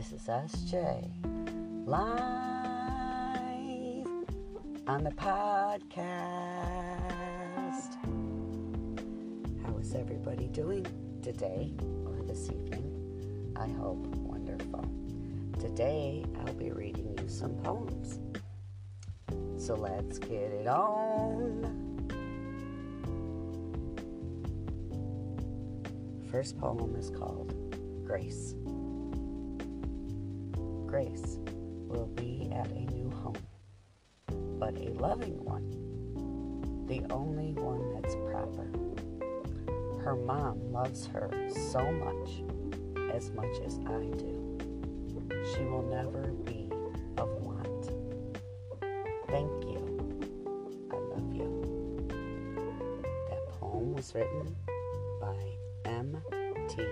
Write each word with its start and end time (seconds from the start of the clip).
is 0.00 0.12
SJ 0.26 1.10
live 1.84 2.06
on 4.86 5.04
the 5.04 5.10
podcast. 5.10 5.98
How 9.62 9.76
is 9.76 9.94
everybody 9.94 10.46
doing 10.46 10.86
today 11.20 11.74
or 12.06 12.22
this 12.22 12.48
evening? 12.48 13.52
I 13.56 13.68
hope 13.78 14.06
wonderful. 14.16 14.86
Today 15.58 16.24
I'll 16.38 16.54
be 16.54 16.70
reading 16.70 17.14
you 17.18 17.28
some 17.28 17.56
poems. 17.56 18.20
So 19.62 19.74
let's 19.74 20.18
get 20.18 20.50
it 20.50 20.66
on. 20.66 21.76
First 26.30 26.58
poem 26.58 26.96
is 26.96 27.10
called 27.10 27.52
Grace. 28.06 28.54
Grace 30.90 31.38
will 31.86 32.08
be 32.16 32.50
at 32.52 32.66
a 32.66 32.80
new 32.92 33.08
home, 33.10 33.36
but 34.58 34.76
a 34.76 34.90
loving 34.94 35.38
one, 35.44 35.70
the 36.88 37.00
only 37.14 37.52
one 37.52 37.94
that's 37.94 38.16
proper. 38.28 38.66
Her 40.02 40.16
mom 40.16 40.72
loves 40.72 41.06
her 41.06 41.30
so 41.70 41.92
much, 41.92 42.42
as 43.14 43.30
much 43.30 43.60
as 43.64 43.78
I 43.86 44.02
do. 44.18 44.58
She 45.54 45.62
will 45.62 45.86
never 45.88 46.32
be 46.44 46.68
of 47.18 47.30
want. 47.46 47.92
Thank 49.28 49.62
you. 49.66 49.86
I 50.90 50.96
love 50.96 51.32
you. 51.32 52.08
That 53.28 53.46
poem 53.60 53.94
was 53.94 54.12
written 54.12 54.56
by 55.20 55.36
M.T. 55.84 56.82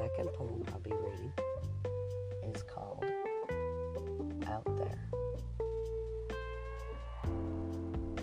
second 0.00 0.32
poem 0.32 0.64
I'll 0.72 0.80
be 0.80 0.92
reading 0.92 1.30
is 2.54 2.62
called 2.62 3.04
Out 4.46 4.64
There. 4.78 5.10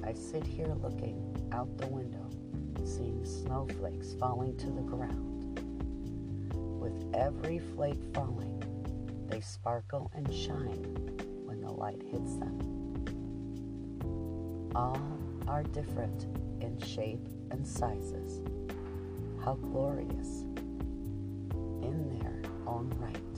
I 0.03 0.11
sit 0.13 0.43
here 0.43 0.73
looking 0.81 1.21
out 1.51 1.77
the 1.77 1.85
window, 1.85 2.27
seeing 2.83 3.23
snowflakes 3.23 4.15
falling 4.19 4.57
to 4.57 4.71
the 4.71 4.81
ground. 4.81 5.59
With 6.81 7.13
every 7.13 7.59
flake 7.59 8.01
falling, 8.11 8.63
they 9.29 9.41
sparkle 9.41 10.09
and 10.15 10.33
shine 10.33 10.83
when 11.45 11.61
the 11.61 11.69
light 11.71 12.01
hits 12.01 12.37
them. 12.37 12.57
All 14.73 14.99
are 15.47 15.61
different 15.61 16.25
in 16.59 16.79
shape 16.81 17.27
and 17.51 17.67
sizes. 17.67 18.41
How 19.45 19.53
glorious 19.53 20.46
in 21.97 22.19
their 22.19 22.37
own 22.67 22.89
right. 22.97 23.35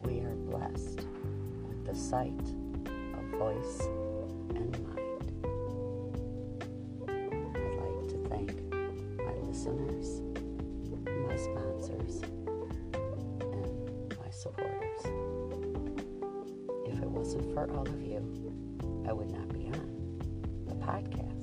We 0.00 0.20
are 0.20 0.34
blessed 0.34 1.06
with 1.66 1.86
the 1.86 1.94
sight 1.94 2.40
of 3.16 3.24
voice 3.38 3.80
and 4.54 4.70
mind. 4.86 5.26
I'd 7.08 7.76
like 7.80 8.08
to 8.08 8.18
thank 8.28 8.50
my 9.24 9.34
listeners, 9.48 10.20
my 11.26 11.36
sponsors, 11.36 12.22
and 13.40 14.16
my 14.18 14.30
supporters. 14.30 15.02
If 16.86 17.00
it 17.02 17.10
wasn't 17.10 17.52
for 17.54 17.70
all 17.74 17.88
of 17.88 18.02
you, 18.02 18.20
I 19.08 19.12
would 19.14 19.30
not 19.30 19.48
be 19.48 19.66
on 19.66 19.88
the 20.66 20.74
podcast. 20.74 21.35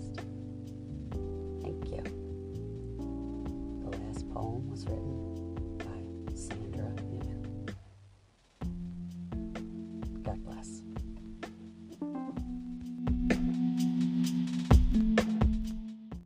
poem 4.54 4.70
was 4.70 4.86
written. 4.86 5.42